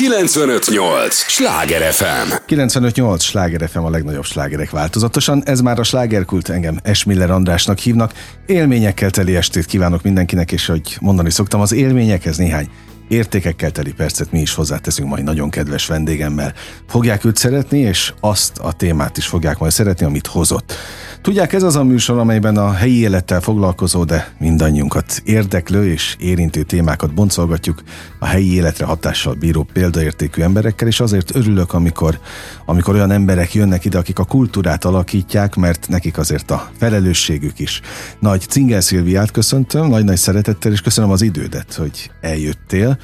[0.00, 1.14] 958!
[1.14, 2.32] Sláger FM!
[2.46, 3.22] 958!
[3.22, 5.42] Sláger FM a legnagyobb slágerek változatosan.
[5.44, 8.12] Ez már a slágerkult engem Esmiller Andrásnak hívnak.
[8.46, 12.68] Élményekkel teli estét kívánok mindenkinek, és hogy mondani szoktam, az élményekhez néhány
[13.08, 16.52] értékekkel teli percet mi is hozzáteszünk majd nagyon kedves vendégemmel.
[16.88, 20.74] Fogják őt szeretni, és azt a témát is fogják majd szeretni, amit hozott.
[21.22, 26.62] Tudják, ez az a műsor, amelyben a helyi élettel foglalkozó, de mindannyiunkat érdeklő és érintő
[26.62, 27.82] témákat boncolgatjuk
[28.18, 32.18] a helyi életre hatással bíró példaértékű emberekkel, és azért örülök, amikor,
[32.64, 37.80] amikor olyan emberek jönnek ide, akik a kultúrát alakítják, mert nekik azért a felelősségük is.
[38.18, 42.98] Nagy Cingel Szilviát köszöntöm, nagy-nagy szeretettel, és köszönöm az idődet, hogy eljöttél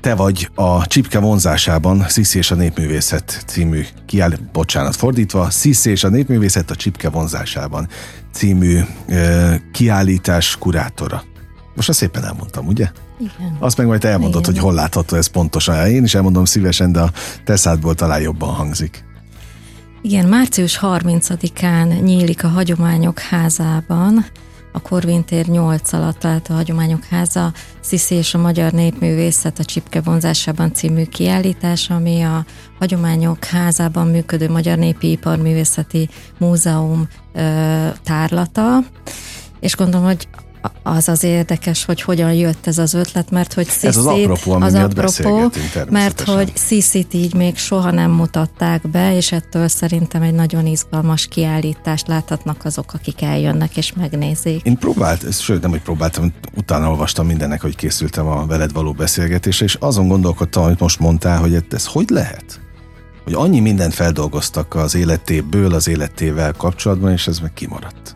[0.00, 6.04] te vagy a Csipke vonzásában Sziszi és a Népművészet című kiáll, bocsánat, fordítva, Sziszi és
[6.04, 7.88] a Népművészet a Csipke vonzásában
[8.32, 11.22] című e, kiállítás kurátora.
[11.74, 12.90] Most azt szépen elmondtam, ugye?
[13.18, 13.56] Igen.
[13.58, 14.52] Azt meg majd te elmondod, Igen.
[14.52, 15.86] hogy hol látható ez pontosan.
[15.86, 17.12] Én is elmondom szívesen, de a
[17.44, 19.04] teszádból talán jobban hangzik.
[20.02, 24.24] Igen, március 30-án nyílik a Hagyományok házában,
[24.72, 29.64] a Korvin tér 8 alatt állt a Hagyományok háza, Sziszi és a Magyar Népművészet a
[29.64, 32.44] Csipke vonzásában című kiállítás, ami a
[32.78, 38.78] Hagyományok házában működő Magyar Népi Iparművészeti Múzeum ö, tárlata,
[39.60, 40.28] és gondolom, hogy
[40.82, 44.74] az az érdekes, hogy hogyan jött ez az ötlet, mert hogy Ez az apropó, az
[44.74, 45.50] apropó,
[45.90, 51.26] mert hogy Sziszit így még soha nem mutatták be, és ettől szerintem egy nagyon izgalmas
[51.26, 54.62] kiállítást láthatnak azok, akik eljönnek és megnézik.
[54.62, 59.64] Én próbált, sőt nem, hogy próbáltam, utána olvastam mindennek, hogy készültem a veled való beszélgetésre,
[59.64, 62.60] és azon gondolkodtam, amit most mondtál, hogy ez hogy lehet?
[63.24, 68.14] Hogy annyi mindent feldolgoztak az életéből, az életével kapcsolatban, és ez meg kimaradt.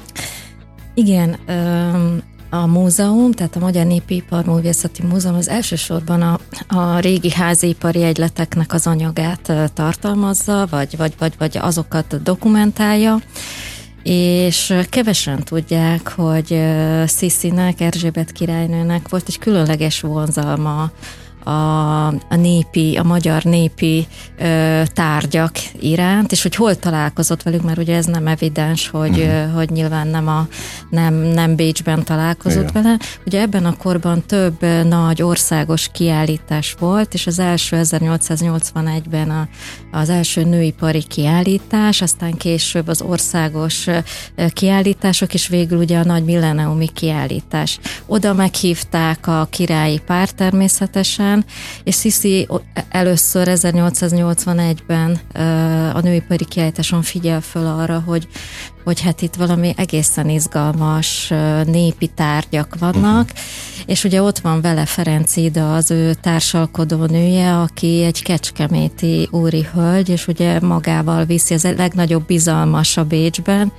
[0.95, 2.23] Igen, öm,
[2.55, 8.73] a múzeum, tehát a Magyar Népi Iparművészeti Múzeum az elsősorban a, a régi házipari egyleteknek
[8.73, 13.19] az anyagát tartalmazza, vagy, vagy, vagy, vagy azokat dokumentálja,
[14.03, 16.63] és kevesen tudják, hogy
[17.07, 20.91] Sziszinek, Erzsébet királynőnek volt egy különleges vonzalma
[21.45, 24.07] a, a népi, a magyar népi
[24.39, 29.49] ö, tárgyak iránt, és hogy hol találkozott velük, mert ugye ez nem evidens, hogy, uh-huh.
[29.49, 30.47] ö, hogy nyilván nem, a,
[30.91, 32.83] nem, nem Bécsben találkozott Igen.
[32.83, 32.97] vele.
[33.27, 39.49] Ugye ebben a korban több nagy országos kiállítás volt, és az első 1881-ben a,
[39.93, 43.87] az első nőipari kiállítás, aztán később az országos
[44.53, 47.79] kiállítások, és végül ugye a nagy milleniumi kiállítás.
[48.07, 51.32] Oda meghívták a királyi pár természetesen,
[51.85, 52.49] és Sisi
[52.89, 55.41] először 1881-ben ö,
[55.97, 58.29] a nőipari kiállításon figyel föl arra, hogy
[58.85, 61.33] hogy hát itt valami egészen izgalmas
[61.65, 63.87] népi tárgyak vannak, uh-huh.
[63.87, 69.67] és ugye ott van vele Ferenc Ida, az ő társalkodó nője, aki egy kecskeméti úri
[69.75, 73.73] hölgy, és ugye magával viszi, az a legnagyobb bizalmas a Bécsben,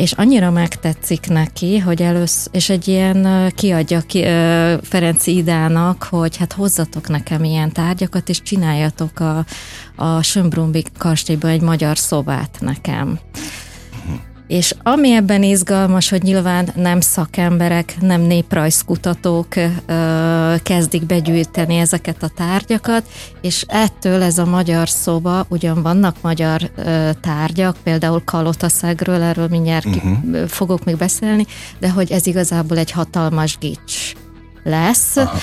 [0.00, 6.36] és annyira megtetszik neki, hogy először, és egy ilyen kiadja ki, ö, Ferenci Idának, hogy
[6.36, 9.44] hát hozzatok nekem ilyen tárgyakat, és csináljatok a,
[9.96, 13.18] a Sönbrumbi kastélyban egy magyar szobát nekem.
[14.50, 19.54] És ami ebben izgalmas, hogy nyilván nem szakemberek, nem néprajzkutatók
[19.86, 23.08] ö, kezdik begyűjteni ezeket a tárgyakat,
[23.40, 29.86] és ettől ez a magyar szoba, ugyan vannak magyar ö, tárgyak, például Kalotaszegről, erről mindjárt
[29.86, 30.46] uh-huh.
[30.46, 31.46] fogok még beszélni,
[31.78, 34.12] de hogy ez igazából egy hatalmas gics
[34.62, 35.16] lesz.
[35.16, 35.38] Aha.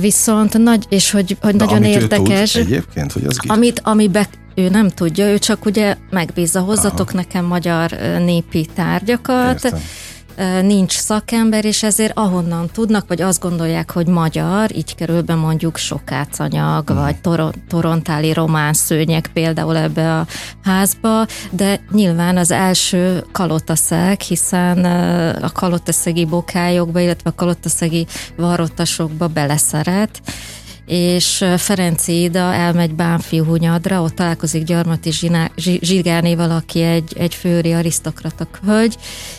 [0.00, 2.52] Viszont nagy, és hogy, hogy nagyon amit ő érdekes.
[2.52, 7.16] Tud egyébként, hogy az Amit, amibe ő nem tudja, ő csak ugye megbízza, hozzatok Aha.
[7.16, 9.80] nekem magyar népi tárgyakat, Értem.
[10.62, 15.76] Nincs szakember, és ezért ahonnan tudnak, vagy azt gondolják, hogy magyar, így kerül be mondjuk
[15.76, 16.96] sokácanyag, mm.
[16.96, 20.26] vagy tor- torontáli román szőnyeg például ebbe a
[20.64, 24.84] házba, de nyilván az első kalotaszeg, hiszen
[25.42, 28.06] a kalotaszegi bokályokba, illetve a kalotaszegi
[28.36, 30.20] varrottasokba beleszeret,
[30.86, 37.34] és Ferenci Ida elmegy Bánfi Hunyadra, ott találkozik Gyarmati Zsiná- Zsi- Zsigárnéval, aki egy, egy
[37.34, 38.96] főri arisztokrata hölgy,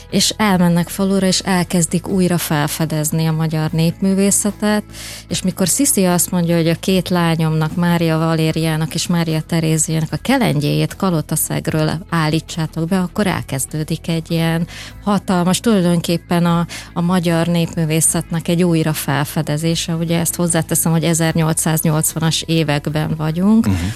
[0.10, 4.84] és elmennek falura, és elkezdik újra felfedezni a magyar népművészetet,
[5.28, 10.18] és mikor Sziszi azt mondja, hogy a két lányomnak, Mária Valériának és Mária Teréziának a
[10.22, 14.68] kelengyéjét Kalotaszegről állítsátok be, akkor elkezdődik egy ilyen
[15.04, 23.16] hatalmas, tulajdonképpen a, a magyar népművészetnek egy újra felfedezése, ugye ezt hozzáteszem, hogy 1880-as években
[23.18, 23.94] vagyunk, uh-huh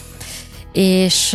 [0.71, 1.33] és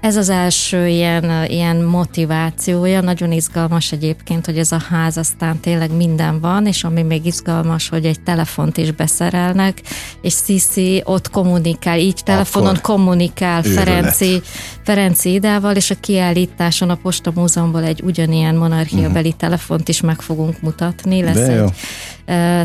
[0.00, 5.96] ez az első ilyen, ilyen motivációja, nagyon izgalmas egyébként, hogy ez a ház aztán tényleg
[5.96, 9.82] minden van, és ami még izgalmas, hogy egy telefont is beszerelnek,
[10.22, 14.40] és Sisi ott kommunikál, így telefonon Akkor kommunikál Ferenci,
[14.82, 19.40] Ferenci Idával, és a kiállításon a Posta Múzeumból egy ugyanilyen monarchiabeli uh-huh.
[19.40, 21.22] telefont is meg fogunk mutatni.
[21.22, 21.72] Lesz De egy,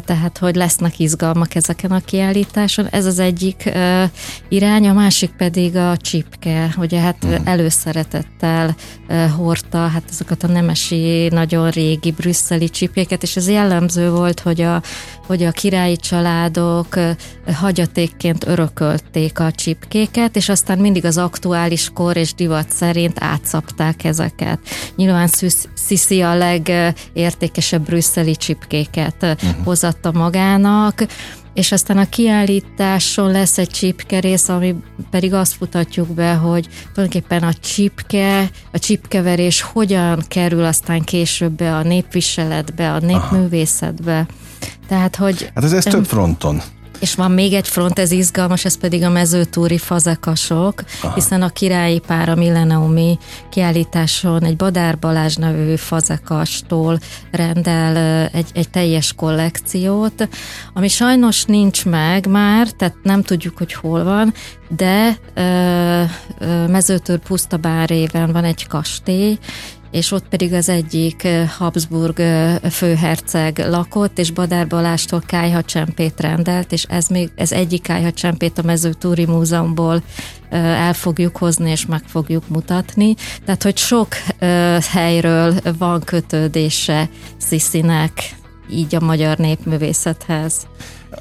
[0.05, 2.87] tehát hogy lesznek izgalmak ezeken a kiállításon.
[2.87, 3.71] Ez az egyik
[4.49, 7.47] irány, a másik pedig a csipke, ugye hát uh-huh.
[7.47, 8.75] előszeretettel
[9.37, 14.81] hordta hát ezeket a nemesi, nagyon régi brüsszeli csipéket, és ez jellemző volt, hogy a,
[15.31, 16.87] hogy a királyi családok
[17.53, 24.59] hagyatékként örökölték a csipkéket, és aztán mindig az aktuális kor és divat szerint átszapták ezeket.
[24.95, 25.29] Nyilván
[25.87, 29.63] Sisi a legértékesebb brüsszeli csipkéket uh-huh.
[29.63, 31.05] hozatta magának,
[31.53, 34.75] és aztán a kiállításon lesz egy csipkerész, ami
[35.09, 41.75] pedig azt mutatjuk be, hogy tulajdonképpen a csipke, a csipkeverés hogyan kerül aztán később be
[41.75, 44.13] a népviseletbe, a népművészetbe.
[44.13, 44.25] Aha.
[44.87, 45.51] Tehát, hogy...
[45.55, 46.61] Hát ez, ez több fronton.
[47.01, 51.13] És van még egy front, ez izgalmas, ez pedig a mezőtúri fazekasok, Aha.
[51.13, 53.17] hiszen a királyi pár a Milleniumi
[53.49, 56.99] kiállításon egy Badár Balázs nevű fazekastól
[57.31, 60.27] rendel egy, egy teljes kollekciót,
[60.73, 64.33] ami sajnos nincs meg már, tehát nem tudjuk, hogy hol van,
[64.77, 66.03] de ö,
[66.39, 69.37] ö, mezőtúr pusztabáréven van egy kastély,
[69.91, 71.27] és ott pedig az egyik
[71.57, 72.21] Habsburg
[72.71, 79.25] főherceg lakott, és Badár Balástól kájhacsempét rendelt, és ez még ez egyik kájhacsempét a Mezőtúri
[79.25, 80.03] Múzeumból
[80.49, 83.15] el fogjuk hozni, és meg fogjuk mutatni.
[83.45, 84.07] Tehát, hogy sok
[84.91, 88.35] helyről van kötődése Sziszinek
[88.71, 90.67] így a magyar népművészethez.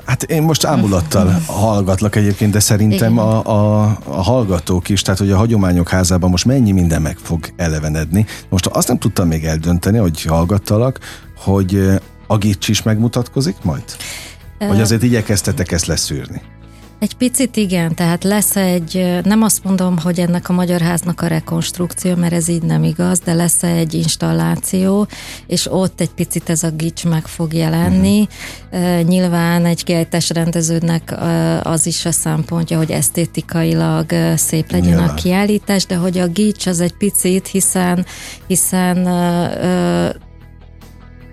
[0.04, 5.31] Hát én most ámulattal hallgatlak egyébként, de szerintem a, a, a hallgatók is, tehát hogy
[5.31, 8.26] a hagyományok házában most mennyi minden meg fog elevenedni.
[8.48, 10.98] Most azt nem tudtam még eldönteni, hogy hallgattalak,
[11.37, 13.84] hogy a gics is megmutatkozik majd?
[14.58, 16.42] Vagy azért igyekeztetek ezt leszűrni?
[17.00, 21.26] Egy picit igen, tehát lesz egy, nem azt mondom, hogy ennek a Magyar Háznak a
[21.26, 25.06] rekonstrukció, mert ez így nem igaz, de lesz egy installáció,
[25.47, 28.29] és ott egy picit ez a gics meg fog jelenni.
[28.73, 29.02] Uh-huh.
[29.02, 31.14] Nyilván egy kiállítás rendeződnek
[31.62, 35.08] az is a szempontja, hogy esztétikailag szép legyen Nyilván.
[35.08, 38.06] a kiállítás, de hogy a gics az egy picit, hiszen,
[38.47, 39.08] hiszen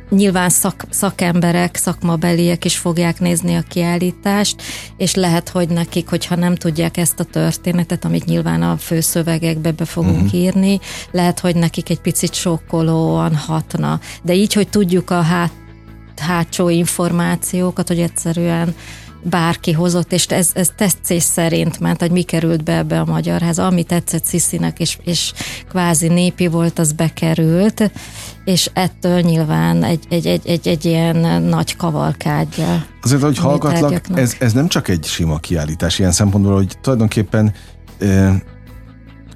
[0.09, 4.61] Nyilván szak, szakemberek, szakmabeliek is fogják nézni a kiállítást,
[4.97, 9.85] és lehet, hogy nekik, hogyha nem tudják ezt a történetet, amit nyilván a főszövegekbe be
[9.85, 10.33] fogunk uh-huh.
[10.33, 10.79] írni,
[11.11, 13.99] lehet, hogy nekik egy picit sokkolóan hatna.
[14.21, 15.51] De így, hogy tudjuk a hát,
[16.17, 18.75] hátsó információkat, hogy egyszerűen
[19.23, 23.59] bárki hozott, és ez, ez tetszés szerint ment, hogy mi került be ebbe a magyarház.
[23.59, 25.33] Ami tetszett Sziszinek, és, és
[25.69, 27.91] kvázi népi volt, az bekerült,
[28.45, 32.85] és ettől nyilván egy, egy, egy, egy, egy ilyen nagy kavalkádja.
[33.01, 37.53] Azért, hogy hallgatlak, ez, ez nem csak egy sima kiállítás ilyen szempontból, hogy tulajdonképpen
[37.99, 38.43] e,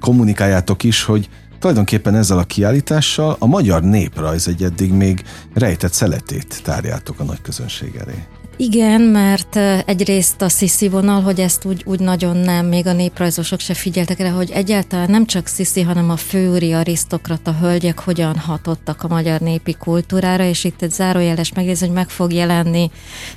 [0.00, 5.22] kommunikáljátok is, hogy tulajdonképpen ezzel a kiállítással a magyar néprajz egy eddig még
[5.54, 8.26] rejtett szeletét tárjátok a nagy közönség elé.
[8.56, 9.56] Igen, mert
[9.86, 14.18] egyrészt a Sisi vonal, hogy ezt úgy, úgy nagyon nem, még a néprajzosok se figyeltek
[14.18, 19.40] rá, hogy egyáltalán nem csak Sisi, hanem a főúri arisztokrata hölgyek hogyan hatottak a magyar
[19.40, 22.90] népi kultúrára, és itt egy zárójeles megjegyzés, hogy meg fog jelenni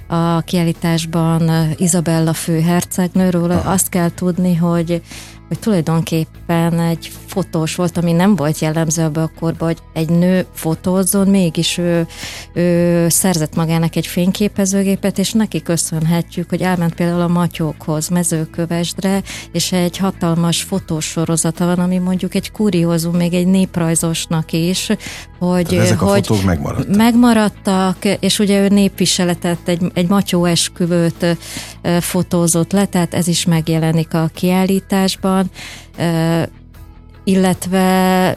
[0.08, 3.52] a kiállításban Izabella főhercegnőről.
[3.52, 5.02] Azt kell tudni, hogy
[5.48, 10.46] hogy tulajdonképpen egy fotós volt, ami nem volt jellemző abban a korban, hogy egy nő
[10.54, 12.08] fotózzon, mégis ő,
[12.54, 19.22] ő szerzett magának egy fényképezőgépet, és neki köszönhetjük, hogy elment például a Matyókhoz, mezőkövesdre,
[19.52, 24.90] és egy hatalmas fotósorozata van, ami mondjuk egy kuriózum, még egy néprajzosnak is,
[25.40, 26.96] hogy, Tehát ezek a hogy fotók megmaradtak.
[26.96, 31.38] megmaradtak, és ugye ő népviseletet, egy, egy matyó esküvőt
[32.00, 35.35] fotózott le, tehát ez is megjelenik a kiállításban,
[37.26, 38.36] illetve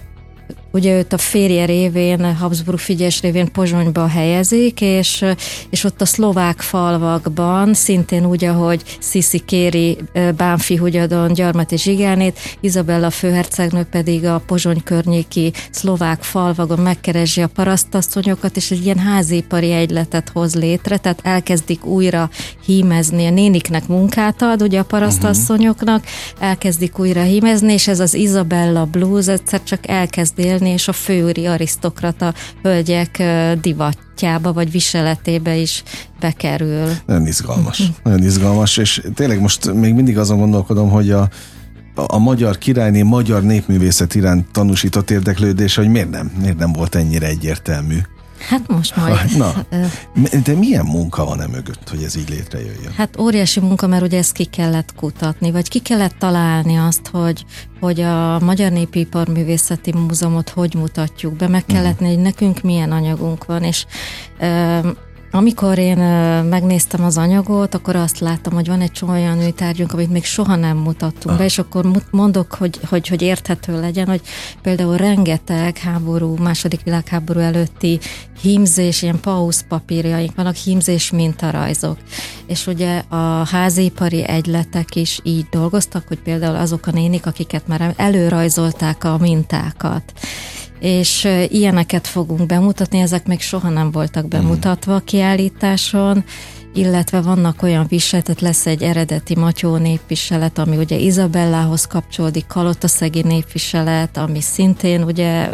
[0.71, 5.25] ugye őt a férje révén, Habsburg Figyes révén Pozsonyba helyezik, és,
[5.71, 9.99] és ott a szlovák falvakban, szintén úgy, ahogy Sziszi kéri
[10.37, 17.47] Bánfi Hugyadon Gyarmat és Zsigánét, Izabella főhercegnő pedig a Pozsony környéki szlovák falvakon megkeresi a
[17.47, 22.31] parasztasszonyokat, és egy ilyen házipari egyletet hoz létre, tehát elkezdik újra
[22.65, 26.05] hímezni, a néniknek munkát ad, ugye a parasztasszonyoknak,
[26.39, 31.47] elkezdik újra hímezni, és ez az Isabella Blues egyszer csak elkezd élni, és a főúri
[31.47, 33.23] arisztokrata hölgyek
[33.61, 35.83] divatjába vagy viseletébe is
[36.21, 36.89] bekerül.
[37.07, 37.83] Nagyon izgalmas.
[38.03, 41.29] Nagyon izgalmas, és tényleg most még mindig azon gondolkodom, hogy a
[42.07, 47.27] a magyar királyné magyar népművészet iránt tanúsított érdeklődés, hogy miért nem, miért nem volt ennyire
[47.27, 47.99] egyértelmű?
[48.39, 49.37] Hát most majd.
[49.37, 49.53] Na,
[50.45, 52.93] de milyen munka van e mögött, hogy ez így létrejöjjön?
[52.97, 57.45] Hát óriási munka, mert ugye ezt ki kellett kutatni, vagy ki kellett találni azt, hogy,
[57.81, 62.09] hogy a Magyar Népi Iparművészeti Múzeumot hogy mutatjuk be, meg kellett uh-huh.
[62.09, 63.87] hogy nekünk milyen anyagunk van, és
[65.31, 65.99] amikor én
[66.45, 70.57] megnéztem az anyagot, akkor azt láttam, hogy van egy csomó olyan műtárgyunk, amit még soha
[70.57, 71.39] nem mutattunk ah.
[71.39, 74.21] be, és akkor mondok, hogy, hogy, hogy érthető legyen, hogy
[74.63, 77.99] például rengeteg háború, második világháború előtti
[78.41, 81.99] hímzés, ilyen pauszpapírjaink vannak, hímzés mintarajzok.
[82.47, 87.95] És ugye a házipari egyletek is így dolgoztak, hogy például azok a nénik, akiket már
[87.97, 90.13] előrajzolták a mintákat
[90.81, 94.31] és ilyeneket fogunk bemutatni, ezek még soha nem voltak mhm.
[94.31, 96.25] bemutatva a kiállításon,
[96.75, 104.17] illetve vannak olyan viseletet, lesz egy eredeti Matyó népviselet, ami ugye Izabellához kapcsolódik, Kalotaszegi népviselet,
[104.17, 105.49] ami szintén ugye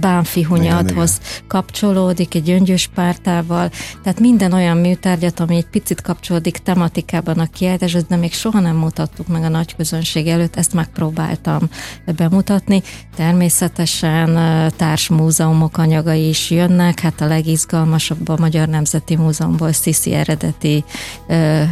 [0.00, 3.70] Bánfi Hunyadhoz kapcsolódik, egy gyöngyös pártával,
[4.02, 8.76] tehát minden olyan műtárgyat, ami egy picit kapcsolódik tematikában a kiállításhoz, de még soha nem
[8.76, 11.68] mutattuk meg a nagy közönség előtt, ezt megpróbáltam
[12.16, 12.82] bemutatni.
[13.16, 14.38] Természetesen
[14.76, 20.84] társmúzeumok anyagai is jönnek, hát a legizgalmasabb a Magyar Nemzeti Múzeumból Sziszi eredeti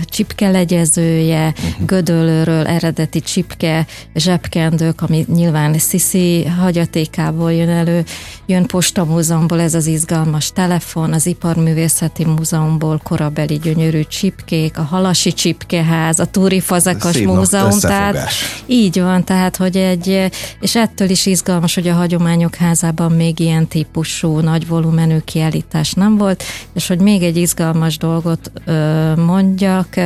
[0.05, 1.87] csipke legyezője, uh-huh.
[1.87, 8.05] Gödöllőről eredeti csipke zsebkendők, ami nyilván Sziszi hagyatékából jön elő,
[8.47, 16.19] jön Postamúzeumból ez az izgalmas telefon, az Iparművészeti Múzeumból korabeli gyönyörű csipkék, a Halasi Csipkeház,
[16.19, 18.29] a Túri Fazekas Szép Múzeum, tehát
[18.67, 23.67] így van, tehát hogy egy, és ettől is izgalmas, hogy a Hagyományok Házában még ilyen
[23.67, 26.43] típusú nagy volumenű kiállítás nem volt,
[26.75, 29.97] és hogy még egy izgalmas dolgot ö, mondjak,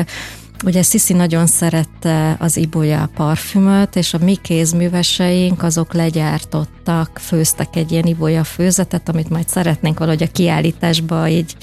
[0.64, 7.92] Ugye Sisi nagyon szerette az Ibolya parfümöt, és a mi kézműveseink azok legyártottak, főztek egy
[7.92, 11.56] ilyen Ibolya főzetet, amit majd szeretnénk valahogy a kiállításba így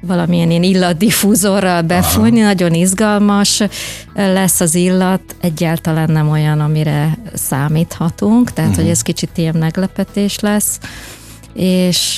[0.00, 2.48] valamilyen ilyen illatdifúzorral befújni, Aha.
[2.48, 3.62] nagyon izgalmas
[4.14, 8.84] lesz az illat, egyáltalán nem olyan, amire számíthatunk, tehát uh-huh.
[8.84, 10.78] hogy ez kicsit ilyen meglepetés lesz
[11.54, 12.16] és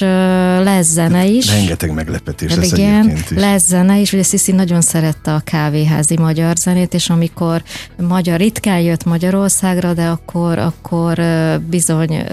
[0.62, 1.50] lesz zene is.
[1.50, 3.30] Rengeteg meglepetés lesz Igen, is.
[3.30, 7.62] lesz zene is, ugye Sziszi nagyon szerette a kávéházi magyar zenét, és amikor
[8.08, 11.20] magyar ritkán jött Magyarországra, de akkor, akkor
[11.70, 12.24] bizony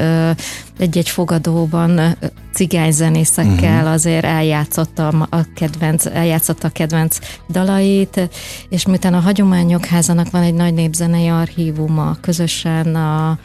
[0.79, 2.17] egy-egy fogadóban
[2.53, 3.91] cigányzenészekkel uh-huh.
[3.91, 7.17] azért eljátszotta a kedvenc, eljátszotta a kedvenc
[7.49, 8.29] dalait,
[8.69, 13.39] és miután a Hagyományok Házának van egy nagy népzenei archívuma, közösen a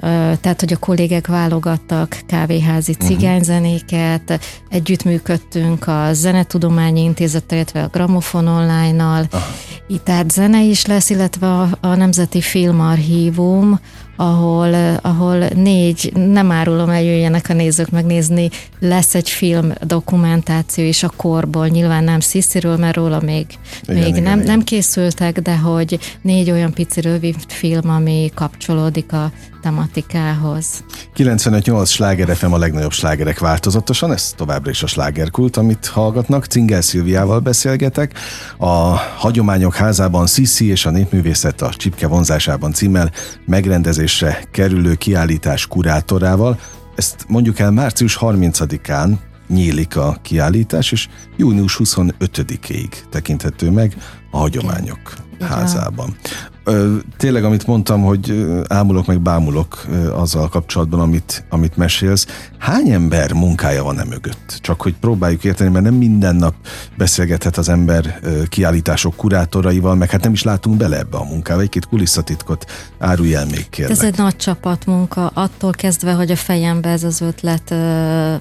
[0.00, 3.06] tehát, hogy a kollégek válogattak kávéházi mhm.
[3.06, 9.28] cigányzenéket, együttműködtünk a Zenetudományi Intézettel, illetve a Gramofon Online-nal,
[9.88, 13.80] itt tehát zene is lesz, illetve a, a Nemzeti Filmarchívum,
[14.20, 21.02] ahol, ahol négy, nem árulom el, jöjjenek a nézők megnézni, lesz egy film dokumentáció is
[21.02, 23.46] a korból, nyilván nem Szisziről, mert róla még,
[23.82, 24.50] igen, még igen, nem, igen.
[24.50, 30.84] nem készültek, de hogy négy olyan pici rövid film, ami kapcsolódik a tematikához.
[31.16, 36.44] 95-8 sláger FM a legnagyobb slágerek változatosan, ez továbbra is a slágerkult, amit hallgatnak.
[36.44, 38.18] Cingel Szilviával beszélgetek.
[38.56, 38.68] A
[39.16, 43.12] Hagyományok házában Sziszi és a népművészet a Csipke vonzásában címmel
[43.46, 46.58] megrendezésre kerülő kiállítás kurátorával.
[46.96, 49.12] Ezt mondjuk el március 30-án
[49.48, 53.96] nyílik a kiállítás, és június 25-ig tekinthető meg
[54.30, 56.16] a Hagyományok házában.
[57.16, 62.26] Tényleg, amit mondtam, hogy ámulok meg bámulok azzal kapcsolatban, amit, amit mesélsz.
[62.58, 64.58] Hány ember munkája van e mögött?
[64.60, 66.54] Csak hogy próbáljuk érteni, mert nem minden nap
[66.96, 71.60] beszélgethet az ember kiállítások kurátoraival, meg hát nem is látunk bele ebbe a munkába.
[71.60, 72.64] Egy-két kulisszatitkot
[72.98, 73.96] árulj el még kérlek.
[73.96, 77.74] Ez egy nagy csapatmunka, attól kezdve, hogy a fejembe ez az ötlet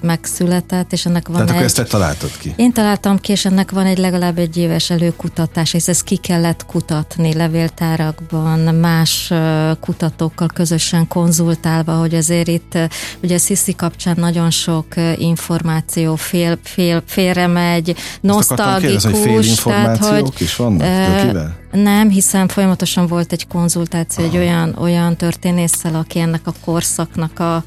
[0.02, 1.56] megszületett, és ennek van Tehát egy...
[1.56, 2.54] akkor ezt te találtad ki?
[2.56, 6.66] Én találtam ki, és ennek van egy legalább egy éves előkutatás, és ezt ki kellett
[6.66, 9.34] kutatni levéltárak országban más
[9.80, 12.78] kutatókkal közösen konzultálva, hogy azért itt
[13.24, 19.04] ugye a Sziszi kapcsán nagyon sok információ fél, fél, félre megy, nosztalgikus.
[19.04, 20.82] hogy fél tehát, hogy is vannak?
[20.82, 27.40] E, nem, hiszen folyamatosan volt egy konzultáció egy olyan, olyan történésszel, aki ennek a korszaknak
[27.40, 27.64] a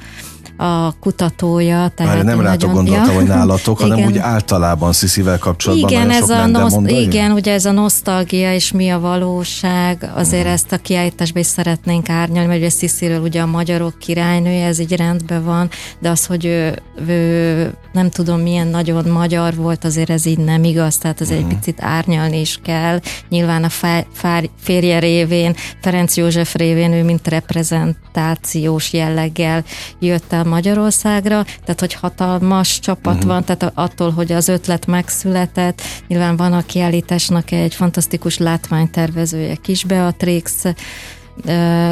[0.60, 1.92] a kutatója.
[1.94, 2.74] Tehát Már nem rátok nagyon...
[2.74, 3.18] gondoltam, ja.
[3.18, 4.10] hogy nálatok, hanem igen.
[4.10, 8.88] úgy általában Sziszivel kapcsolatban igen, ez a noszt- Igen, ugye ez a nosztalgia és mi
[8.88, 10.52] a valóság, azért uh-huh.
[10.52, 14.96] ezt a kiállításba is szeretnénk árnyalni, mert ugye Szisziről ugye a magyarok királynője, ez így
[14.96, 20.26] rendben van, de az, hogy ő, ő nem tudom milyen nagyon magyar volt, azért ez
[20.26, 21.52] így nem igaz, tehát azért uh-huh.
[21.52, 23.00] egy picit árnyalni is kell.
[23.28, 29.64] Nyilván a fá- fá- férje révén, Ferenc József révén ő mint reprezentációs jelleggel
[29.98, 33.28] jött el Magyarországra, tehát hogy hatalmas csapat uh-huh.
[33.28, 39.84] van, tehát attól, hogy az ötlet megszületett, nyilván van a kiállításnak egy fantasztikus látványtervezője, Kis
[39.84, 40.64] Beatrix,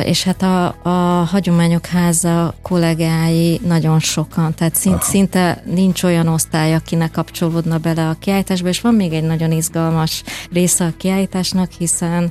[0.05, 6.75] és hát a, a Hagyományok Háza kollégái nagyon sokan, tehát szint, szinte nincs olyan osztály,
[6.75, 10.23] akinek kapcsolódna bele a kiállításba, és van még egy nagyon izgalmas
[10.53, 12.31] része a kiállításnak, hiszen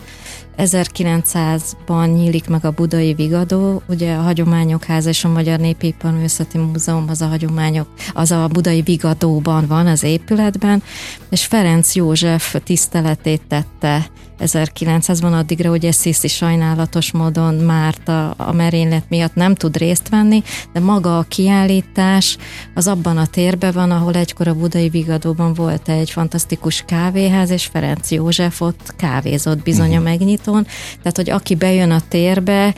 [0.57, 6.13] 1900-ban nyílik meg a Budai Vigadó, ugye a Hagyományok Háza és a Magyar Népépipar
[6.53, 10.83] Múzeum az a hagyományok, az a Budai Vigadóban van az épületben,
[11.29, 14.09] és Ferenc József tiszteletét tette
[14.39, 20.79] 1900-ban addigra ugye Sziszi sajnálatos módon Márta a merénylet miatt nem tud részt venni, de
[20.79, 22.37] maga a kiállítás
[22.73, 27.65] az abban a térben van, ahol egykor a Budai Vigadóban volt egy fantasztikus kávéház, és
[27.65, 30.03] Ferenc József ott kávézott bizony a mhm.
[30.51, 30.63] Megnyitón,
[31.01, 32.75] tehát hogy aki bejön a térbe,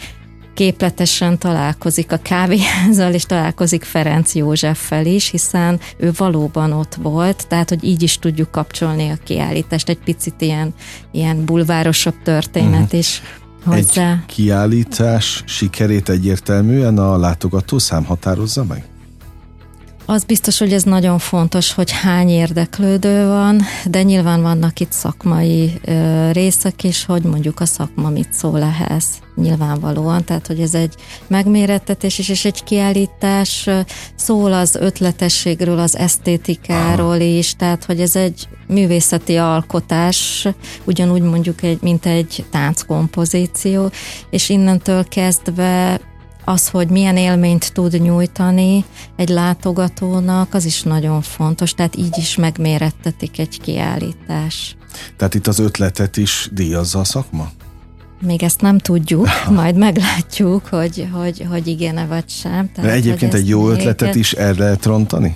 [0.53, 7.69] képletesen találkozik a kávéházzal, és találkozik Ferenc Józseffel is, hiszen ő valóban ott volt, tehát
[7.69, 10.73] hogy így is tudjuk kapcsolni a kiállítást, egy picit ilyen,
[11.11, 12.99] ilyen bulvárosabb történet uh-huh.
[12.99, 13.21] is
[13.65, 14.11] hozzá.
[14.11, 18.88] Egy kiállítás sikerét egyértelműen a látogatószám határozza meg?
[20.09, 25.79] Az biztos, hogy ez nagyon fontos, hogy hány érdeklődő van, de nyilván vannak itt szakmai
[25.85, 30.95] ö, részek is, hogy mondjuk a szakma mit szól ehhez nyilvánvalóan, tehát hogy ez egy
[31.27, 33.69] megmérettetés is, és egy kiállítás
[34.15, 40.47] szól az ötletességről, az esztétikáról is, tehát hogy ez egy művészeti alkotás,
[40.83, 43.91] ugyanúgy mondjuk egy, mint egy tánckompozíció,
[44.29, 45.99] és innentől kezdve
[46.49, 52.35] az, hogy milyen élményt tud nyújtani egy látogatónak, az is nagyon fontos, tehát így is
[52.35, 54.75] megmérettetik egy kiállítás.
[55.17, 57.51] Tehát itt az ötletet is díjazza a szakma?
[58.21, 59.27] Még ezt nem tudjuk,
[59.59, 62.71] majd meglátjuk, hogy, hogy, hogy igen-e vagy sem.
[62.73, 65.35] Tehát, De egyébként egy jó ötletet is el lehet rontani?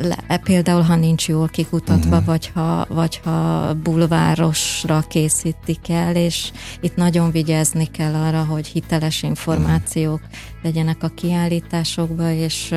[0.00, 2.24] Le, például ha nincs jól kikutatva, uh-huh.
[2.24, 9.22] vagy, ha, vagy ha bulvárosra készítik el, és itt nagyon vigyázni kell arra, hogy hiteles
[9.22, 10.38] információk uh-huh.
[10.62, 12.74] legyenek a kiállításokba, és,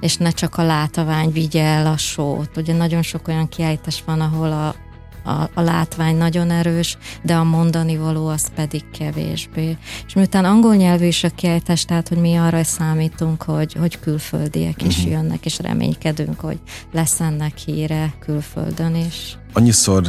[0.00, 2.56] és ne csak a látvány vigye el a sót.
[2.56, 4.74] Ugye nagyon sok olyan kiállítás van, ahol a,
[5.24, 9.76] a, a látvány nagyon erős, de a mondani való az pedig kevésbé.
[10.06, 14.82] És miután angol nyelvű is a kiejtés, tehát hogy mi arra számítunk, hogy, hogy külföldiek
[14.82, 15.12] is uh-huh.
[15.12, 16.58] jönnek, és reménykedünk, hogy
[16.92, 19.38] lesz ennek híre külföldön is.
[19.52, 20.02] Annyiszor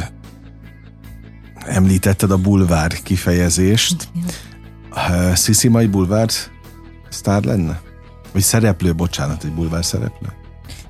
[1.66, 4.08] említetted a bulvár kifejezést.
[5.34, 6.28] Sziszi majd bulvár
[7.08, 7.80] sztár lenne?
[8.32, 10.43] Vagy szereplő, bocsánat, egy bulvár szereplő?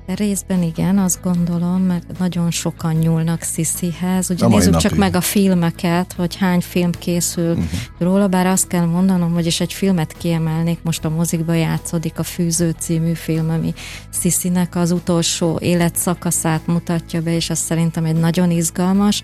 [0.05, 4.29] Részben igen, azt gondolom, mert nagyon sokan nyúlnak Sziszihez.
[4.29, 4.89] Ugye nézzük napig.
[4.89, 7.65] csak meg a filmeket, hogy hány film készül uh-huh.
[7.97, 12.23] róla, bár azt kell mondanom, hogy is egy filmet kiemelnék, most a mozikba játszódik a
[12.23, 13.73] Fűző című film, ami
[14.09, 19.23] Sziszinek az utolsó életszakaszát mutatja be, és az szerintem egy nagyon izgalmas,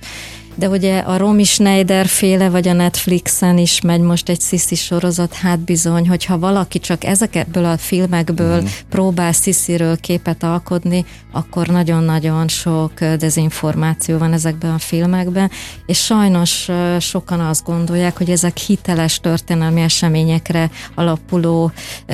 [0.55, 5.33] de ugye a Romy Schneider féle, vagy a Netflixen is megy most egy Sisi sorozat,
[5.33, 8.65] hát bizony, hogyha valaki csak ezekből a filmekből mm.
[8.89, 15.51] próbál Sisiről képet alkotni, akkor nagyon-nagyon sok dezinformáció van ezekben a filmekben,
[15.85, 21.71] és sajnos sokan azt gondolják, hogy ezek hiteles történelmi eseményekre alapuló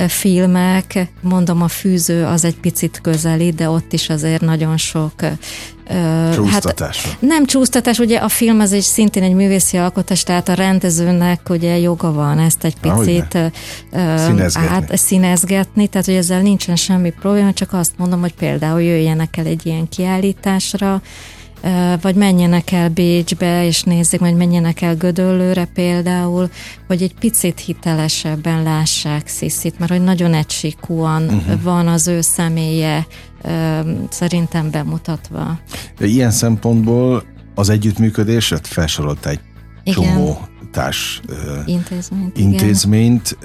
[0.08, 5.12] filmek, mondom a fűző az egy picit közeli, de ott is azért nagyon sok
[6.34, 7.02] Csúsztatás.
[7.04, 11.40] Hát nem csúsztatás, ugye a film az is szintén egy művészi alkotás, tehát a rendezőnek
[11.48, 13.38] ugye joga van ezt egy picit
[14.16, 14.68] színezgetni.
[14.68, 19.46] Át, színezgetni, tehát hogy ezzel nincsen semmi probléma, csak azt mondom, hogy például jöjjenek el
[19.46, 21.02] egy ilyen kiállításra,
[22.00, 26.50] vagy menjenek el Bécsbe, és nézzék, vagy menjenek el Gödöllőre például,
[26.86, 31.62] hogy egy picit hitelesebben lássák Sziszit, mert hogy nagyon egysíkúan uh-huh.
[31.62, 33.06] van az ő személye
[34.10, 35.58] szerintem bemutatva.
[35.98, 39.40] De ilyen szempontból az együttműködéset felsorolt egy
[39.84, 40.02] igen.
[40.02, 40.38] csomó
[40.72, 41.20] társ
[41.66, 43.38] intézményt, intézményt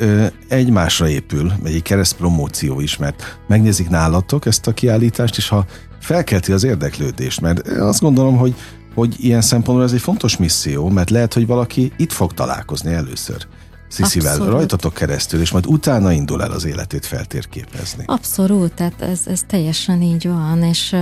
[0.48, 5.66] egymásra épül, egy kereszt promóció is, mert megnézik nálatok ezt a kiállítást, és ha
[6.04, 8.56] felkelti az érdeklődést, mert azt gondolom, hogy,
[8.94, 13.48] hogy ilyen szempontból ez egy fontos misszió, mert lehet, hogy valaki itt fog találkozni először
[13.94, 14.54] Sziszivel Abszolút.
[14.54, 18.04] rajtatok keresztül, és majd utána indul el az életét feltérképezni.
[18.08, 20.96] Abszolút, tehát ez, ez teljesen így van, és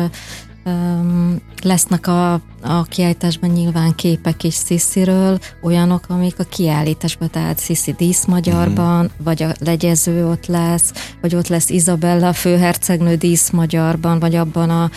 [1.63, 9.03] lesznek a, a kiállításban nyilván képek is Szisziről, olyanok, amik a kiállításban, tehát Sziszi díszmagyarban,
[9.03, 9.23] mm.
[9.23, 14.89] vagy a legyező ott lesz, vagy ott lesz Izabella a főhercegnő díszmagyarban, vagy abban a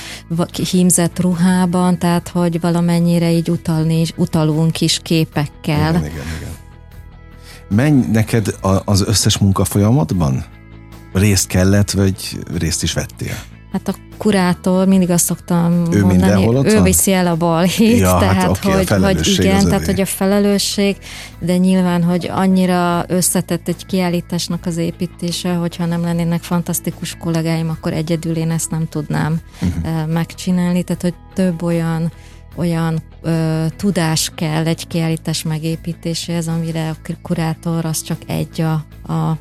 [0.70, 5.90] hímzett ruhában, tehát hogy valamennyire így utalni, utalunk is képekkel.
[5.90, 6.52] Igen, igen, igen.
[7.68, 10.44] Menj neked az összes munka folyamatban?
[11.12, 13.53] Részt kellett, vagy részt is vettél?
[13.74, 18.16] Hát a kurátor, mindig azt szoktam ő mondani, ott ő viszi el a balhét, ja,
[18.18, 20.96] tehát hát okay, hogy, hogy igen, tehát hogy a felelősség,
[21.38, 27.92] de nyilván, hogy annyira összetett egy kiállításnak az építése, hogyha nem lennének fantasztikus kollégáim, akkor
[27.92, 30.12] egyedül én ezt nem tudnám uh-huh.
[30.12, 32.12] megcsinálni, tehát hogy több olyan
[32.56, 38.72] olyan ö, tudás kell egy kiállítás megépítéséhez, amire a kurátor az csak egy a,
[39.12, 39.38] a,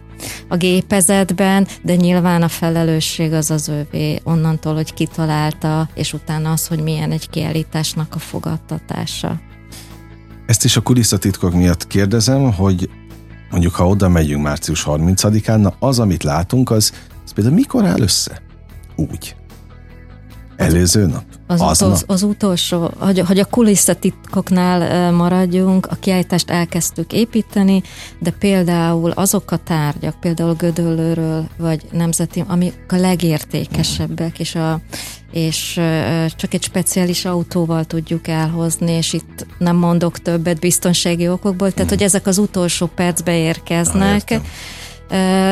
[0.53, 6.67] a gépezetben, de nyilván a felelősség az az ővé onnantól, hogy kitalálta, és utána az,
[6.67, 9.39] hogy milyen egy kiállításnak a fogadtatása.
[10.45, 12.89] Ezt is a kulisszatitkok miatt kérdezem, hogy
[13.49, 16.93] mondjuk ha oda megyünk március 30-án, na az, amit látunk, az,
[17.25, 18.41] az például mikor áll össze?
[18.95, 19.35] Úgy.
[20.55, 21.25] Előző nap?
[21.61, 27.83] Az, az, az utolsó, hogy, hogy a kulisszatitkoknál maradjunk, a kiállítást elkezdtük építeni,
[28.19, 34.79] de például azok a tárgyak, például Gödöllőről, vagy Nemzeti, amik a legértékesebbek, és, a,
[35.31, 35.73] és
[36.35, 42.03] csak egy speciális autóval tudjuk elhozni, és itt nem mondok többet biztonsági okokból, tehát hogy
[42.03, 44.41] ezek az utolsó percbe érkeznek, ah,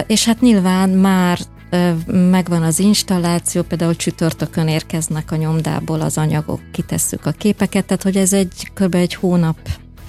[0.07, 1.39] és hát nyilván már
[2.05, 8.17] megvan az installáció, például csütörtökön érkeznek a nyomdából az anyagok, kitesszük a képeket, tehát hogy
[8.17, 8.95] ez egy kb.
[8.95, 9.57] egy hónap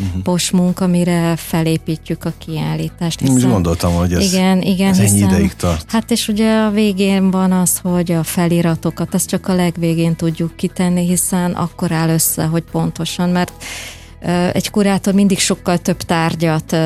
[0.00, 0.22] uh-huh.
[0.22, 3.20] pos munka, amire felépítjük a kiállítást.
[3.20, 5.90] Hiszen, Úgy gondoltam, hogy ez, igen, igen, ez hiszen, ennyi ideig tart.
[5.90, 10.56] Hát és ugye a végén van az, hogy a feliratokat, azt csak a legvégén tudjuk
[10.56, 13.52] kitenni, hiszen akkor áll össze, hogy pontosan, mert
[14.52, 16.76] egy kurátor mindig sokkal több tárgyat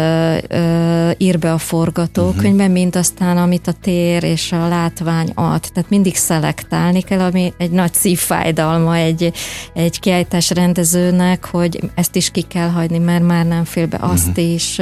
[1.19, 2.73] ír be a forgatókönyvben, uh-huh.
[2.73, 5.61] mint aztán amit a tér és a látvány ad.
[5.61, 9.33] Tehát mindig szelektálni kell, ami egy nagy szívfájdalma egy,
[9.75, 14.29] egy kiállítás rendezőnek, hogy ezt is ki kell hagyni, mert már nem fél be azt
[14.29, 14.53] uh-huh.
[14.53, 14.81] is.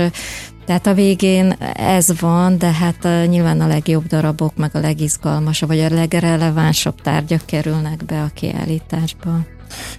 [0.67, 5.81] Tehát a végén ez van, de hát nyilván a legjobb darabok, meg a legizgalmasabb, vagy
[5.81, 9.41] a legrelevánsabb tárgyak kerülnek be a kiállításba.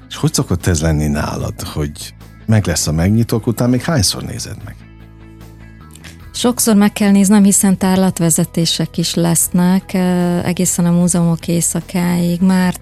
[0.09, 2.13] És hogy szokott ez lenni nálad, hogy
[2.45, 4.75] meg lesz a megnyitók után, még hányszor nézed meg?
[6.35, 9.93] Sokszor meg kell néznem, hiszen tárlatvezetések is lesznek
[10.43, 12.41] egészen a múzeumok éjszakáig.
[12.41, 12.75] Már,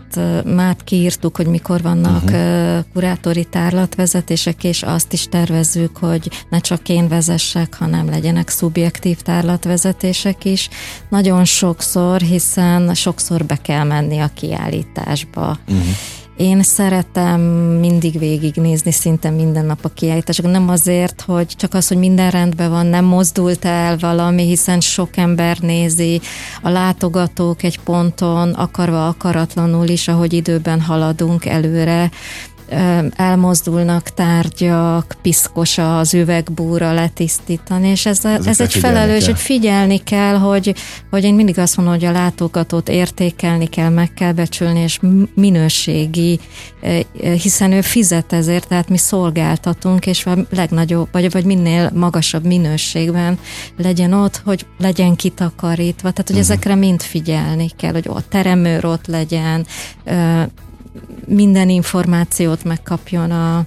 [0.46, 2.84] már kiírtuk, hogy mikor vannak uh-huh.
[2.94, 10.46] kurátori tárlatvezetések, és azt is tervezzük, hogy ne csak én vezessek, hanem legyenek szubjektív tárlatvezetések
[10.46, 10.70] is.
[11.10, 15.58] Nagyon sokszor, hiszen sokszor be kell menni a kiállításba.
[15.68, 15.88] Uh-huh
[16.38, 17.42] én szeretem
[17.80, 20.52] mindig végignézni szinte minden nap a kiállításokat.
[20.52, 25.18] Nem azért, hogy csak az, hogy minden rendben van, nem mozdult el valami, hiszen sok
[25.18, 26.22] ember nézi,
[26.62, 32.12] a látogatók egy ponton, akarva akaratlanul is, ahogy időben haladunk előre,
[33.16, 40.38] elmozdulnak tárgyak, piszkos az üvegbúra letisztítani, és ez, ez, ez egy felelős, hogy figyelni kell,
[40.38, 40.76] hogy,
[41.10, 45.00] hogy én mindig azt mondom, hogy a látogatót értékelni kell, meg kell becsülni, és
[45.36, 46.40] minőségi,
[47.42, 53.40] hiszen ő fizet ezért, tehát mi szolgáltatunk, és a legnagyobb, vagy, vagy minél magasabb minőségben
[53.78, 56.52] legyen ott, hogy legyen kitakarítva, tehát hogy uh-huh.
[56.52, 59.66] ezekre mind figyelni kell, hogy a teremőr ott legyen,
[61.26, 63.58] minden információt megkapjon a,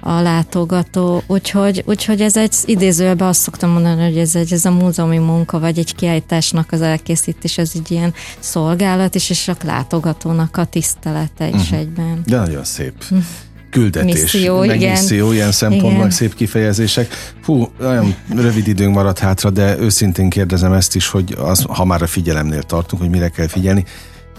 [0.00, 4.70] a látogató, úgyhogy, úgyhogy ez egy idézőben azt szoktam mondani, hogy ez, egy, ez a
[4.70, 10.56] múzeumi munka, vagy egy kiállításnak az elkészítés, ez egy ilyen szolgálat, és, és a látogatónak
[10.56, 11.78] a tisztelete is uh-huh.
[11.78, 12.22] egyben.
[12.26, 12.94] De nagyon szép.
[13.02, 13.24] Uh-huh
[13.72, 14.90] küldetés, misszió, meg igen.
[14.90, 16.10] misszió, ilyen szempontból igen.
[16.10, 17.14] szép kifejezések.
[17.42, 22.02] Fú, olyan rövid időnk maradt hátra, de őszintén kérdezem ezt is, hogy az, ha már
[22.02, 23.84] a figyelemnél tartunk, hogy mire kell figyelni.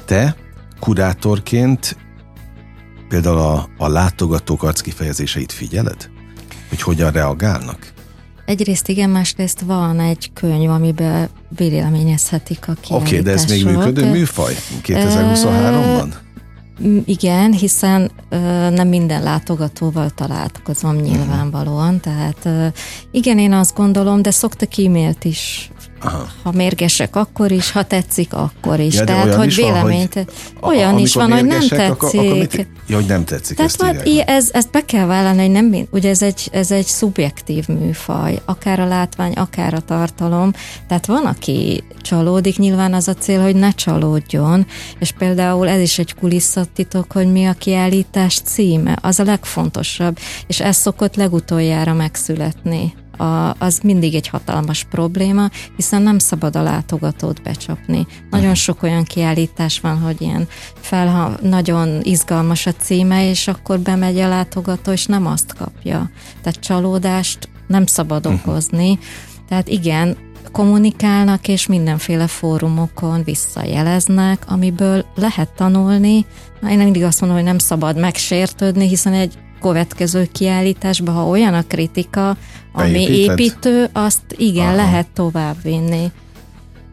[0.05, 0.35] Te
[0.79, 1.97] kurátorként
[3.13, 6.09] például a, a látogatók arckifejezéseit figyeled?
[6.69, 7.93] Hogy hogyan reagálnak?
[8.45, 14.09] Egyrészt igen, másrészt van egy könyv, amiben véleményezhetik a Oké, okay, de ez még működő
[14.09, 16.07] műfaj 2023-ban?
[17.05, 18.37] Igen, hiszen ö,
[18.69, 22.67] nem minden látogatóval találkozom nyilvánvalóan, tehát ö,
[23.11, 25.71] igen, én azt gondolom, de szoktak e-mailt is
[26.03, 26.27] Aha.
[26.43, 28.95] ha mérgesek, akkor is, ha tetszik, akkor is.
[28.95, 30.13] Ja, Tehát, hogy véleményt...
[30.13, 30.25] Van,
[30.59, 31.91] hogy olyan is van, hogy nem tetszik.
[31.91, 33.55] Akkor, akkor mit, ja, hogy nem tetszik.
[33.55, 36.85] Tehát ezt hát, ez, ezt be kell vállalni, hogy nem, ugye ez egy, ez egy
[36.85, 40.53] szubjektív műfaj, akár a látvány, akár a tartalom.
[40.87, 44.65] Tehát van, aki csalódik, nyilván az a cél, hogy ne csalódjon,
[44.99, 50.59] és például ez is egy kulisszatitok, hogy mi a kiállítás címe, az a legfontosabb, és
[50.59, 57.41] ez szokott legutoljára megszületni a, az mindig egy hatalmas probléma, hiszen nem szabad a látogatót
[57.41, 58.07] becsapni.
[58.29, 60.47] Nagyon sok olyan kiállítás van, hogy ilyen
[60.79, 66.09] felha, nagyon izgalmas a címe, és akkor bemegy a látogató, és nem azt kapja.
[66.41, 68.33] Tehát csalódást nem szabad mhm.
[68.33, 68.99] okozni.
[69.47, 70.17] Tehát igen,
[70.51, 76.25] kommunikálnak, és mindenféle fórumokon visszajeleznek, amiből lehet tanulni.
[76.69, 81.63] Én mindig azt mondom, hogy nem szabad megsértődni, hiszen egy következő kiállításban, ha olyan a
[81.67, 82.37] kritika,
[82.71, 83.39] ami Beépíted?
[83.39, 84.75] építő, azt igen, Aha.
[84.75, 86.11] lehet továbbvinni.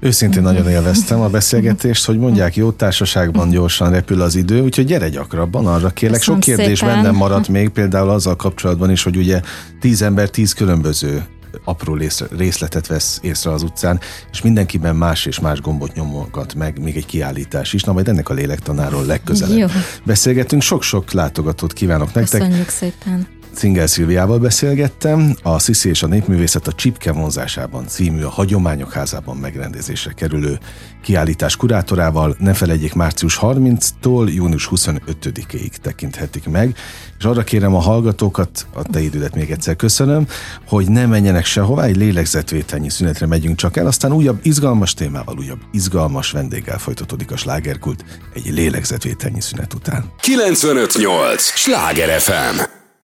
[0.01, 5.09] Őszintén nagyon élveztem a beszélgetést, hogy mondják, jó társaságban gyorsan repül az idő, úgyhogy gyere
[5.09, 6.23] gyakrabban, arra kérlek.
[6.23, 6.95] Sok kérdés szépen.
[6.95, 9.41] bennem maradt még, például azzal kapcsolatban is, hogy ugye
[9.81, 11.25] tíz ember tíz különböző
[11.71, 11.99] apró
[12.37, 14.01] részletet vesz észre az utcán,
[14.33, 17.83] és mindenkiben más és más gombot nyomogat meg, még egy kiállítás is.
[17.83, 19.67] Na, majd ennek a lélektanáról legközelebb Jó.
[20.05, 20.63] beszélgetünk.
[20.63, 22.41] Sok-sok látogatót kívánok nektek.
[22.41, 23.40] Köszönjük szépen.
[23.55, 29.37] Cingel Szilviával beszélgettem, a Sziszi és a Népművészet a Csipke vonzásában című a Hagyományok Házában
[29.37, 30.59] megrendezésre kerülő
[31.03, 32.37] kiállítás kurátorával.
[32.39, 36.77] Ne felejtjék, március 30-tól június 25-ig tekinthetik meg,
[37.19, 40.27] és arra kérem a hallgatókat, a te idődet még egyszer köszönöm,
[40.67, 45.61] hogy ne menjenek sehová, egy lélegzetvételnyi szünetre megyünk csak el, aztán újabb izgalmas témával, újabb
[45.73, 50.13] izgalmas vendéggel folytatódik a slágerkult egy lélegzetvételnyi szünet után.
[50.21, 51.43] 958!
[51.43, 52.79] Sláger FM!